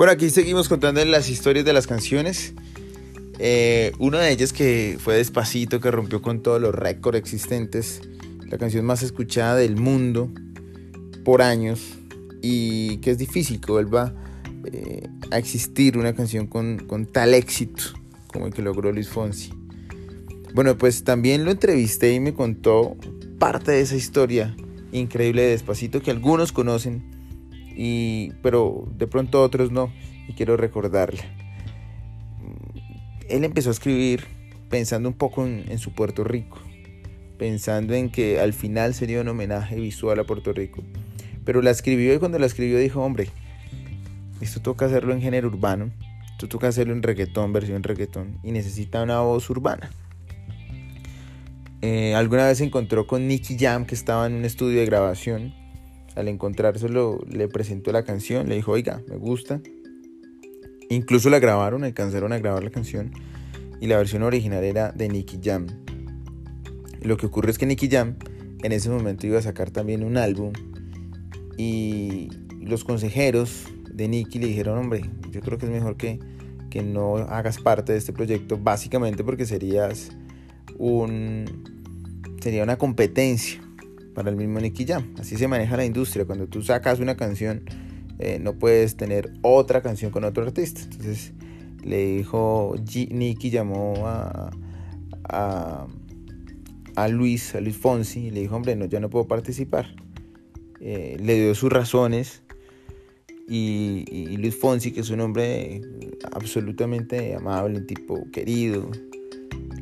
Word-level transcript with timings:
Bueno, 0.00 0.14
aquí 0.14 0.30
seguimos 0.30 0.70
contando 0.70 1.04
las 1.04 1.28
historias 1.28 1.66
de 1.66 1.74
las 1.74 1.86
canciones. 1.86 2.54
Eh, 3.38 3.92
una 3.98 4.20
de 4.20 4.32
ellas 4.32 4.54
que 4.54 4.96
fue 4.98 5.16
Despacito, 5.16 5.78
que 5.78 5.90
rompió 5.90 6.22
con 6.22 6.40
todos 6.40 6.58
los 6.58 6.74
récords 6.74 7.18
existentes. 7.18 8.00
La 8.46 8.56
canción 8.56 8.86
más 8.86 9.02
escuchada 9.02 9.56
del 9.56 9.76
mundo 9.76 10.32
por 11.22 11.42
años. 11.42 11.98
Y 12.40 12.96
que 13.02 13.10
es 13.10 13.18
difícil 13.18 13.60
que 13.60 13.72
vuelva 13.72 14.14
eh, 14.72 15.06
a 15.30 15.36
existir 15.36 15.98
una 15.98 16.14
canción 16.14 16.46
con, 16.46 16.78
con 16.78 17.04
tal 17.04 17.34
éxito 17.34 17.82
como 18.28 18.46
el 18.46 18.54
que 18.54 18.62
logró 18.62 18.92
Luis 18.92 19.10
Fonsi. 19.10 19.52
Bueno, 20.54 20.78
pues 20.78 21.04
también 21.04 21.44
lo 21.44 21.50
entrevisté 21.50 22.14
y 22.14 22.20
me 22.20 22.32
contó 22.32 22.96
parte 23.38 23.72
de 23.72 23.82
esa 23.82 23.96
historia 23.96 24.56
increíble 24.92 25.42
de 25.42 25.48
Despacito 25.48 26.00
que 26.00 26.10
algunos 26.10 26.52
conocen, 26.52 27.19
y, 27.76 28.32
pero 28.42 28.88
de 28.96 29.06
pronto 29.06 29.42
otros 29.42 29.70
no, 29.70 29.92
y 30.28 30.34
quiero 30.34 30.56
recordarla. 30.56 31.22
Él 33.28 33.44
empezó 33.44 33.68
a 33.70 33.72
escribir 33.72 34.24
pensando 34.68 35.08
un 35.08 35.14
poco 35.14 35.46
en, 35.46 35.78
su 35.78 35.92
Puerto 35.92 36.24
Rico, 36.24 36.58
pensando 37.38 37.94
en 37.94 38.10
que 38.10 38.40
al 38.40 38.52
final 38.52 38.94
sería 38.94 39.20
un 39.20 39.28
homenaje 39.28 39.76
visual 39.76 40.18
a 40.18 40.24
Puerto 40.24 40.52
Rico. 40.52 40.82
Pero 41.44 41.62
la 41.62 41.70
escribió 41.70 42.14
y 42.14 42.18
cuando 42.18 42.38
la 42.38 42.46
escribió 42.46 42.78
dijo, 42.78 43.02
hombre, 43.02 43.28
esto 44.40 44.60
toca 44.60 44.86
hacerlo 44.86 45.12
en 45.12 45.20
género 45.20 45.48
urbano, 45.48 45.90
esto 46.32 46.48
toca 46.48 46.68
hacerlo 46.68 46.92
en 46.92 47.02
reggaetón, 47.02 47.52
versión 47.52 47.82
reggaetón, 47.82 48.38
y 48.42 48.52
necesita 48.52 49.02
una 49.02 49.20
voz 49.20 49.48
urbana. 49.50 49.90
Eh, 51.82 52.14
alguna 52.14 52.46
vez 52.46 52.58
se 52.58 52.64
encontró 52.64 53.06
con 53.06 53.26
Nicky 53.26 53.56
Jam, 53.58 53.86
que 53.86 53.94
estaba 53.94 54.26
en 54.26 54.34
un 54.34 54.44
estudio 54.44 54.80
de 54.80 54.86
grabación. 54.86 55.54
Al 56.20 56.28
encontrárselo, 56.28 57.18
le 57.26 57.48
presentó 57.48 57.92
la 57.92 58.04
canción, 58.04 58.46
le 58.46 58.54
dijo, 58.54 58.72
oiga, 58.72 59.02
me 59.08 59.16
gusta. 59.16 59.62
Incluso 60.90 61.30
la 61.30 61.38
grabaron, 61.38 61.82
alcanzaron 61.82 62.34
a 62.34 62.38
grabar 62.38 62.62
la 62.62 62.70
canción. 62.70 63.10
Y 63.80 63.86
la 63.86 63.96
versión 63.96 64.22
original 64.22 64.62
era 64.62 64.92
de 64.92 65.08
Nicky 65.08 65.40
Jam. 65.42 65.66
Lo 67.00 67.16
que 67.16 67.24
ocurre 67.24 67.50
es 67.50 67.56
que 67.56 67.64
Nicky 67.64 67.88
Jam 67.88 68.16
en 68.62 68.72
ese 68.72 68.90
momento 68.90 69.26
iba 69.26 69.38
a 69.38 69.42
sacar 69.42 69.70
también 69.70 70.04
un 70.04 70.18
álbum. 70.18 70.52
Y 71.56 72.28
los 72.60 72.84
consejeros 72.84 73.64
de 73.90 74.06
Nicky 74.08 74.38
le 74.38 74.48
dijeron, 74.48 74.76
hombre, 74.76 75.08
yo 75.30 75.40
creo 75.40 75.56
que 75.56 75.64
es 75.64 75.72
mejor 75.72 75.96
que, 75.96 76.20
que 76.68 76.82
no 76.82 77.16
hagas 77.16 77.58
parte 77.58 77.92
de 77.92 77.98
este 77.98 78.12
proyecto, 78.12 78.58
básicamente 78.58 79.24
porque 79.24 79.46
serías 79.46 80.10
un, 80.76 81.46
sería 82.40 82.62
una 82.62 82.76
competencia 82.76 83.62
para 84.20 84.32
el 84.32 84.36
mismo 84.36 84.60
Nicky 84.60 84.84
Jam. 84.84 85.14
Así 85.18 85.38
se 85.38 85.48
maneja 85.48 85.78
la 85.78 85.86
industria. 85.86 86.26
Cuando 86.26 86.46
tú 86.46 86.60
sacas 86.60 87.00
una 87.00 87.16
canción, 87.16 87.62
eh, 88.18 88.38
no 88.38 88.52
puedes 88.52 88.94
tener 88.94 89.32
otra 89.40 89.80
canción 89.80 90.10
con 90.10 90.24
otro 90.24 90.42
artista. 90.44 90.82
Entonces 90.82 91.32
le 91.82 92.16
dijo, 92.16 92.74
Nicky 92.76 93.48
llamó 93.48 94.06
a, 94.06 94.50
a, 95.24 97.08
Luis, 97.08 97.54
a 97.54 97.62
Luis 97.62 97.78
Fonsi, 97.78 98.26
y 98.26 98.30
le 98.30 98.42
dijo, 98.42 98.56
hombre, 98.56 98.76
no, 98.76 98.84
ya 98.84 99.00
no 99.00 99.08
puedo 99.08 99.26
participar. 99.26 99.86
Eh, 100.82 101.16
le 101.18 101.34
dio 101.36 101.54
sus 101.54 101.72
razones. 101.72 102.42
Y, 103.48 104.04
y, 104.10 104.36
Luis 104.36 104.54
Fonsi, 104.54 104.92
que 104.92 105.00
es 105.00 105.08
un 105.08 105.20
hombre 105.20 105.80
absolutamente 106.32 107.34
amable, 107.34 107.78
un 107.78 107.86
tipo 107.86 108.30
querido, 108.30 108.90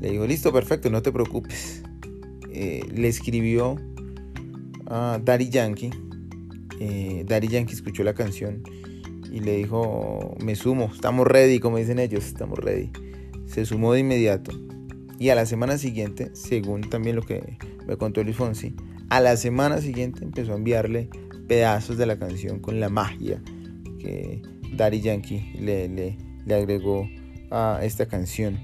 le 0.01 0.13
dijo, 0.13 0.29
listo, 0.29 0.53
perfecto, 0.53 0.91
no 0.91 1.03
te 1.03 1.11
preocupes. 1.11 1.83
Eh, 2.53 2.87
le 2.95 3.09
escribió 3.09 3.77
a 4.89 5.21
Daddy 5.23 5.49
Yankee. 5.49 5.91
Eh, 6.81 7.25
Daddy 7.27 7.49
Yankee 7.49 7.75
escuchó 7.75 8.03
la 8.03 8.15
canción 8.15 8.63
y 9.31 9.41
le 9.41 9.57
dijo, 9.57 10.37
me 10.43 10.55
sumo, 10.57 10.91
estamos 10.93 11.27
ready, 11.27 11.61
como 11.61 11.77
dicen 11.77 11.99
ellos, 11.99 12.25
estamos 12.27 12.59
ready. 12.59 12.91
Se 13.47 13.65
sumó 13.65 13.93
de 13.93 14.01
inmediato. 14.01 14.53
Y 15.19 15.31
a 15.31 15.35
la 15.35 15.47
semana 15.47 15.79
siguiente, 15.79 16.31
según 16.35 16.83
también 16.83 17.17
lo 17.17 17.23
que 17.23 17.59
me 17.87 17.97
contó 17.97 18.23
Luis 18.23 18.37
Fonsi, 18.37 18.75
a 19.11 19.21
la 19.21 19.37
semana 19.37 19.81
siguiente 19.81 20.25
empezó 20.25 20.53
a 20.53 20.57
enviarle 20.57 21.09
pedazos 21.49 21.97
de 21.97 22.07
la 22.07 22.19
canción 22.19 22.61
con 22.61 22.79
la 22.79 22.89
magia 22.89 23.43
que 23.99 24.43
Daddy 24.75 25.01
Yankee 25.01 25.55
le 25.59 26.55
agregó 26.55 27.09
a 27.51 27.81
esta 27.83 28.07
canción 28.07 28.59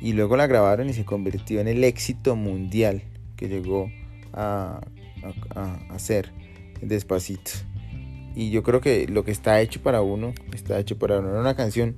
y 0.00 0.14
luego 0.14 0.36
la 0.36 0.48
grabaron 0.48 0.88
y 0.88 0.94
se 0.94 1.04
convirtió 1.04 1.60
en 1.60 1.68
el 1.68 1.84
éxito 1.84 2.34
mundial 2.34 3.02
que 3.36 3.48
llegó 3.48 3.88
a, 4.32 4.80
a, 5.54 5.98
ser 5.98 6.32
despacito. 6.80 7.50
Y 8.34 8.50
yo 8.50 8.62
creo 8.62 8.80
que 8.80 9.06
lo 9.06 9.24
que 9.24 9.30
está 9.30 9.60
hecho 9.60 9.82
para 9.82 10.02
uno, 10.02 10.32
está 10.54 10.78
hecho 10.78 10.98
para 10.98 11.18
uno. 11.18 11.38
una 11.38 11.54
canción 11.54 11.96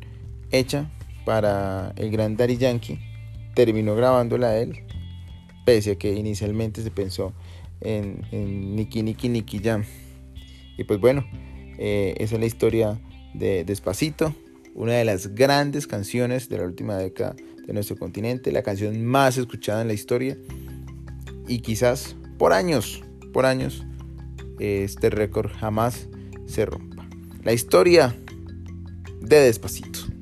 hecha 0.51 0.91
para 1.25 1.93
el 1.97 2.11
gran 2.11 2.37
Daddy 2.37 2.57
Yankee. 2.57 2.99
Terminó 3.55 3.95
grabándola 3.95 4.59
él, 4.59 4.85
pese 5.65 5.93
a 5.93 5.97
que 5.97 6.13
inicialmente 6.13 6.83
se 6.83 6.91
pensó 6.91 7.33
en, 7.81 8.23
en 8.33 8.75
Nicky 8.75 9.03
Nicky 9.03 9.29
Nicky 9.29 9.61
Jam. 9.61 9.85
Y 10.77 10.85
pues 10.85 11.01
bueno, 11.01 11.25
eh, 11.79 12.15
esa 12.19 12.35
es 12.35 12.41
la 12.41 12.47
historia 12.47 13.01
de 13.33 13.65
Despacito, 13.65 14.35
una 14.75 14.95
de 14.95 15.05
las 15.05 15.35
grandes 15.35 15.87
canciones 15.87 16.49
de 16.49 16.59
la 16.59 16.65
última 16.65 16.97
década 16.97 17.37
de 17.67 17.73
nuestro 17.73 17.97
continente, 17.97 18.53
la 18.53 18.63
canción 18.63 19.05
más 19.05 19.39
escuchada 19.39 19.83
en 19.83 19.89
la 19.89 19.95
historia 19.95 20.37
y 21.47 21.61
quizás 21.61 22.17
por 22.39 22.53
años, 22.53 23.03
por 23.35 23.47
años, 23.47 23.85
este 24.61 25.11
récord 25.11 25.51
jamás 25.51 26.09
se 26.47 26.65
rompa. 26.65 27.07
La 27.43 27.53
historia 27.53 28.17
de 29.21 29.41
Despacito. 29.41 30.14